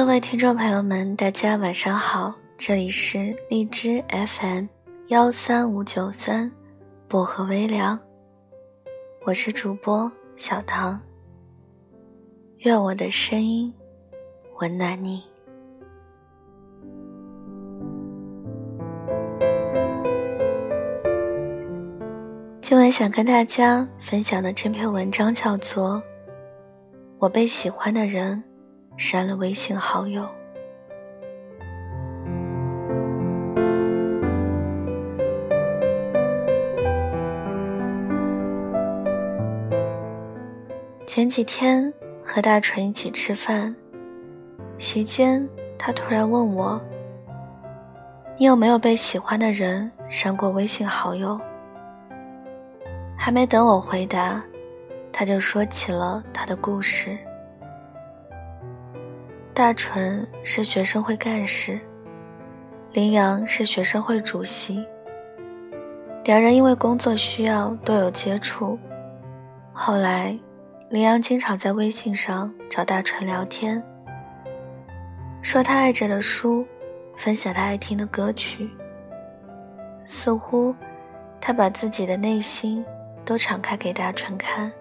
[0.00, 4.64] 各位听众朋友们，大家晚上好，这里是荔枝 FM
[5.08, 6.50] 幺三五九三
[7.06, 8.00] 薄荷微凉，
[9.26, 10.98] 我是主播小唐。
[12.60, 13.70] 愿我的声音
[14.58, 15.22] 温暖你。
[22.62, 25.96] 今晚想跟大家分享的这篇文章叫做
[27.18, 28.42] 《我被喜欢的人
[29.00, 30.22] 删了微信好友》。
[41.06, 41.90] 前几天
[42.22, 43.74] 和大纯一起吃饭，
[44.76, 45.48] 席间
[45.78, 46.78] 他突然问我
[48.36, 51.40] ：“你有没有被喜欢的人删过微信好友？”
[53.16, 54.44] 还没等我回答，
[55.10, 57.16] 他就说起了他的故事。
[59.60, 61.78] 大纯是学生会干事，
[62.94, 64.82] 林阳是学生会主席。
[66.24, 68.78] 两人因为工作需要多有接触。
[69.70, 70.34] 后来，
[70.88, 73.82] 林阳经常在微信上找大纯聊天，
[75.42, 76.64] 说他爱着的书，
[77.14, 78.70] 分享他爱听的歌曲。
[80.06, 80.74] 似乎，
[81.38, 82.82] 他把自己的内心。
[83.26, 84.72] 都敞开给大纯看。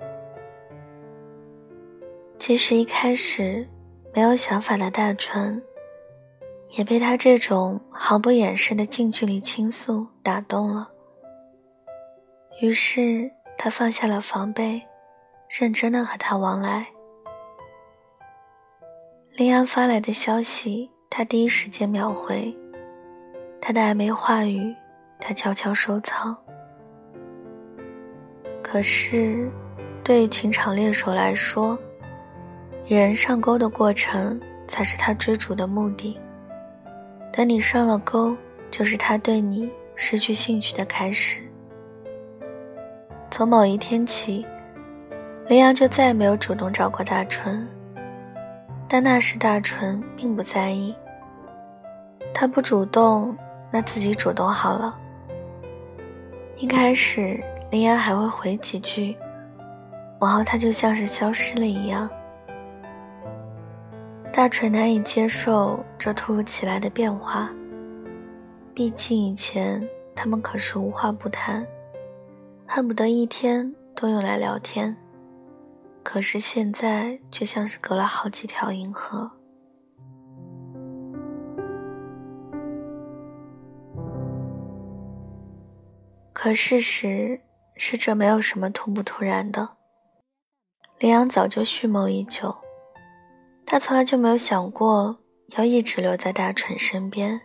[2.37, 3.67] 其实一开始
[4.13, 5.61] 没有想法的大春，
[6.69, 10.89] 也被他这种毫不掩饰的近距离倾诉打动了。
[12.61, 14.81] 于是他放下了防备，
[15.59, 16.87] 认真的和他往来。
[19.35, 22.53] 林阳发来的消息，他第一时间秒回；
[23.61, 24.75] 他的暧昧话语，
[25.19, 26.35] 他悄悄收藏。
[28.61, 29.49] 可是，
[30.03, 31.79] 对于情场猎手来说，
[32.89, 36.19] 引人上钩的过程才是他追逐的目的。
[37.31, 38.35] 等你上了钩，
[38.71, 41.39] 就是他对你失去兴趣的开始。
[43.29, 44.43] 从某一天起，
[45.47, 47.63] 林阳就再也没有主动找过大春。
[48.87, 50.95] 但那时大春并不在意，
[52.33, 53.37] 他不主动，
[53.69, 54.97] 那自己主动好了。
[56.57, 57.39] 一开始。
[57.69, 59.15] 林阳还会回几句，
[60.21, 62.09] 往后他就像是消失了一样。
[64.39, 67.53] 大锤难以接受这突如其来的变化，
[68.73, 69.85] 毕竟以前
[70.15, 71.67] 他们可是无话不谈，
[72.65, 74.95] 恨不得一天都用来聊天，
[76.03, 79.29] 可是现在却像是隔了好几条银河。
[86.31, 87.41] 可事实。
[87.81, 89.69] 是这没有什么突不突然的。
[90.97, 92.53] 林阳早就蓄谋已久，
[93.71, 95.15] 他从来就没有想过
[95.57, 97.39] 要一直留在大纯身边，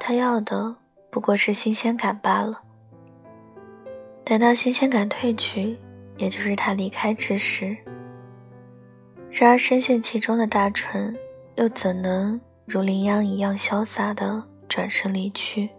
[0.00, 0.74] 他要的
[1.08, 2.60] 不过是新鲜感罢了。
[4.24, 5.78] 等到新鲜感褪去，
[6.16, 7.76] 也就是他离开之时。
[9.30, 11.16] 然而深陷其中的大纯，
[11.54, 15.70] 又怎能如羚羊一样潇洒的转身离去？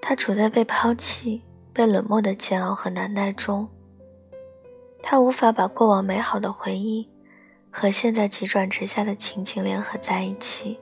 [0.00, 1.42] 他处在被抛弃。
[1.70, 3.68] 被冷漠的煎熬和难耐中，
[5.00, 7.08] 他无法把过往美好的回忆
[7.78, 10.80] 和现在急转直下的情景联合在一起。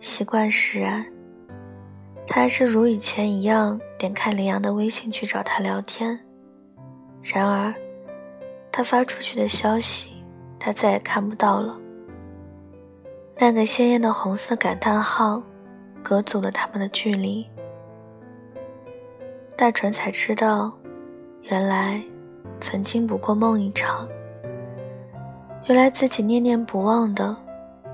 [0.00, 1.04] 习惯使然，
[2.26, 6.18] 他还是如以前一样点开林阳的微信去找他聊天。
[7.22, 7.74] 然而，
[8.72, 10.24] 他发出去的消息，
[10.58, 11.78] 他再也看不到了。
[13.36, 15.42] 那个鲜艳的红色感叹号，
[16.02, 17.46] 隔阻了他们的距离。
[19.58, 20.72] 大纯才知道，
[21.42, 22.02] 原来
[22.62, 24.08] 曾经不过梦一场。
[25.66, 27.34] 原来自己念念不忘的，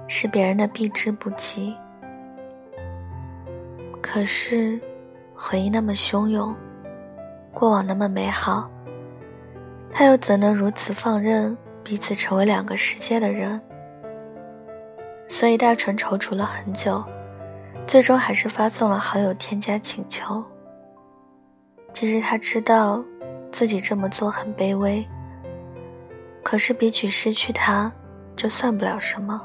[0.09, 1.77] 是别人的避之不及。
[4.03, 4.81] 可是，
[5.37, 6.53] 回忆那么汹涌，
[7.53, 8.69] 过往那么美好，
[9.93, 13.61] 他又怎能如此放任彼此成为两个世界的人？
[15.29, 17.05] 所以，大纯踌躇了很久，
[17.87, 20.45] 最终还是发送了好友添加请求。
[21.93, 23.00] 其实他知道，
[23.53, 25.06] 自己这么做很卑微。
[26.43, 27.93] 可是比起失去他，
[28.35, 29.41] 这算不了什么。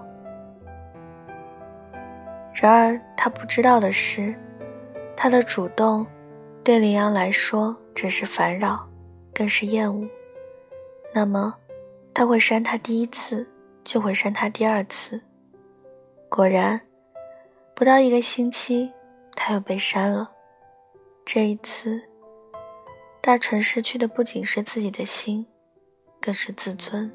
[2.54, 4.34] 然而他不知道的是，
[5.16, 6.06] 他的主动，
[6.64, 8.88] 对林阳来说只是烦扰，
[9.34, 10.08] 更是厌恶。
[11.14, 11.54] 那么，
[12.14, 13.46] 他会删他第一次，
[13.84, 15.22] 就会删他第二次。
[16.30, 16.80] 果然，
[17.74, 18.92] 不到一个星期，
[19.36, 20.32] 他又被删了。
[21.26, 22.02] 这一次。
[23.22, 25.48] 大纯失去的不仅是自己的心，
[26.26, 27.12] 更是自尊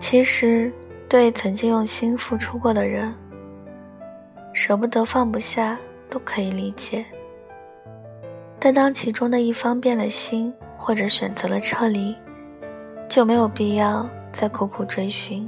[0.00, 0.72] 其实
[1.10, 3.14] 对曾经用心付出过的人
[4.54, 5.78] 舍不得放不下
[6.08, 7.04] 都可以理解。
[8.58, 12.16] 但当其中的一方变了心或者选择了撤离
[13.08, 15.46] 就没有必要再苦苦追寻。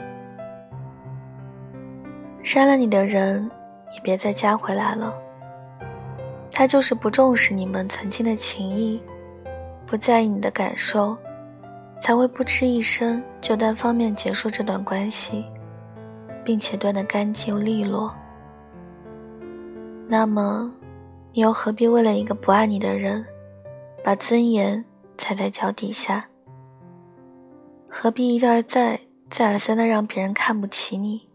[2.52, 3.48] 删了你的人，
[3.94, 5.14] 也别再加回来了。
[6.50, 9.00] 他就是不重视你们曾经的情谊，
[9.86, 11.16] 不在意你的感受，
[12.00, 15.44] 才会不吱一声就单方面结束这段关系，
[16.44, 18.12] 并且断得干净利落。
[20.08, 20.68] 那么，
[21.30, 23.24] 你又何必为了一个不爱你的人，
[24.02, 24.84] 把尊严
[25.16, 26.26] 踩在脚底下？
[27.88, 28.98] 何必一而再、
[29.30, 31.29] 再而三的让别人看不起你？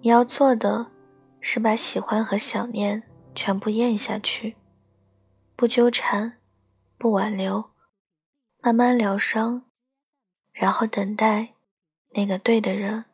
[0.00, 0.86] 你要做的，
[1.40, 3.02] 是把喜欢和想念
[3.34, 4.56] 全部咽下去，
[5.56, 6.38] 不纠缠，
[6.96, 7.70] 不挽留，
[8.60, 9.64] 慢慢疗伤，
[10.52, 11.54] 然后等待
[12.10, 13.06] 那个对的人。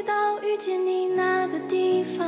[0.00, 2.26] 回到遇见你那个地方，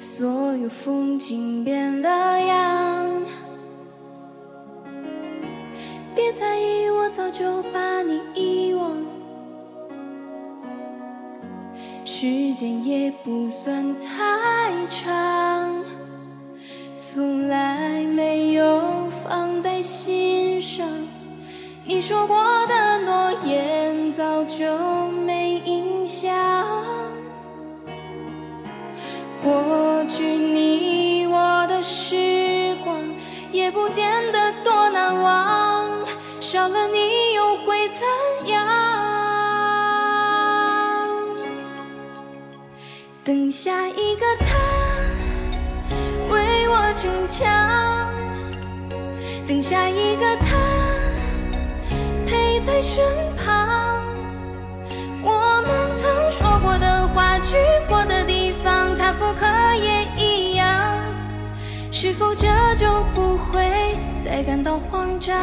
[0.00, 3.22] 所有风景变了样。
[6.16, 8.90] 别在意，我早就把你遗忘。
[12.04, 15.84] 时间也不算太长，
[17.00, 20.88] 从来没有放在心上。
[21.84, 22.36] 你说过
[22.66, 23.79] 的诺言
[24.40, 26.34] 早就没影响，
[29.42, 32.96] 过去你我的时光
[33.52, 35.90] 也不见得多难忘，
[36.40, 38.06] 少了你又会怎
[38.48, 38.66] 样？
[43.22, 44.56] 等下一个他
[46.30, 48.10] 为我逞强，
[49.46, 50.56] 等下一个他
[52.24, 52.58] 陪。
[52.60, 53.02] 在身
[62.02, 63.60] 是否这就不会
[64.18, 65.36] 再感到慌张？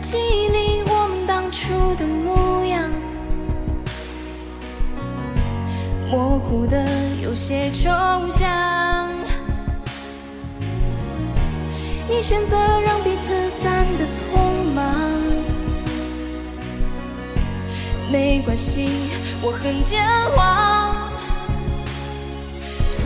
[0.00, 2.90] 记忆里我们当初的模样，
[6.10, 6.86] 模糊的
[7.22, 7.90] 有些抽
[8.30, 9.10] 象。
[12.08, 14.82] 你选择让彼此散得匆忙，
[18.10, 18.88] 没关系，
[19.42, 20.02] 我很健
[20.34, 20.95] 忘，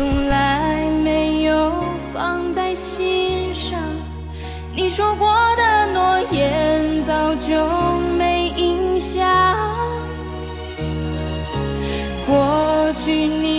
[0.00, 1.70] 从来没有
[2.10, 3.78] 放在心上。
[4.72, 5.28] 你说过
[5.58, 7.54] 的诺言早就
[8.16, 9.28] 没印象，
[12.26, 13.49] 过去你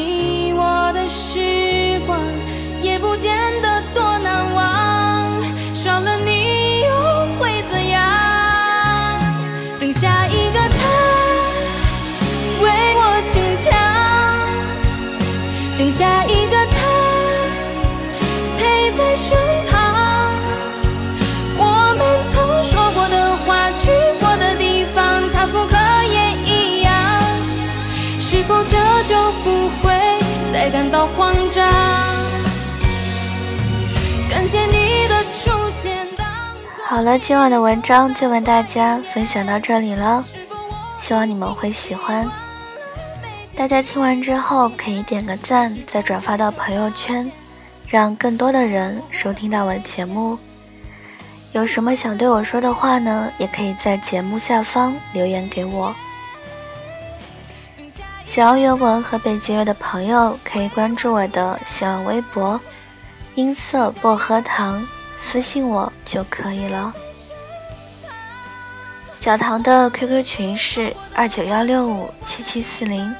[31.01, 31.65] 再感到慌张？
[34.29, 36.07] 感谢你的出现。
[36.85, 40.23] 好了，今晚的文章就跟大家分享到这里了，
[40.99, 42.29] 希望你们会喜欢。
[43.55, 47.31] 大家听完之后可以点个赞，再转发到朋友圈，
[47.87, 50.37] 让更多的人收听到我的节目。
[51.53, 53.31] 有什么想对我说的话呢？
[53.39, 55.93] 也可以在节目下方留言给我。
[58.31, 62.57] 想要原文和背景乐的朋友，可以关注我的新浪微博。
[63.35, 64.87] 音色薄荷糖，
[65.19, 66.93] 私信我就可以了。
[69.17, 73.13] 小唐的 QQ 群是二九幺六五七七四零，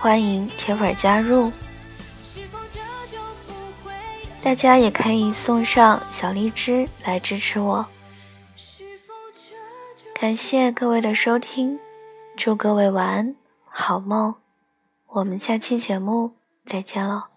[0.00, 1.52] 欢迎铁粉加入。
[4.42, 7.86] 大家也可以送上小荔枝来支持我。
[10.18, 11.78] 感谢各位的收听，
[12.36, 13.36] 祝各位晚安，
[13.76, 14.36] 好梦。
[15.08, 17.33] 我们下期节目再见喽。